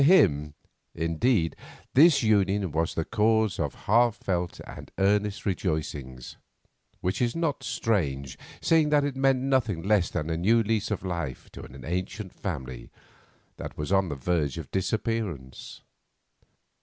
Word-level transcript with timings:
To 0.01 0.07
him, 0.07 0.55
indeed, 0.95 1.55
this 1.93 2.23
union 2.23 2.71
was 2.71 2.95
the 2.95 3.05
cause 3.05 3.59
of 3.59 3.75
heartfelt 3.85 4.59
and 4.65 4.89
earnest 4.97 5.45
rejoicings, 5.45 6.37
which 7.01 7.21
is 7.21 7.35
not 7.35 7.63
strange, 7.63 8.35
seeing 8.61 8.89
that 8.89 9.03
it 9.05 9.15
meant 9.15 9.41
nothing 9.43 9.83
less 9.83 10.09
than 10.09 10.31
a 10.31 10.37
new 10.37 10.63
lease 10.63 10.89
of 10.89 11.03
life 11.03 11.51
to 11.51 11.61
an 11.61 11.85
ancient 11.85 12.33
family 12.33 12.89
that 13.57 13.77
was 13.77 13.91
on 13.91 14.09
the 14.09 14.15
verge 14.15 14.57
of 14.57 14.71
disappearance. 14.71 15.81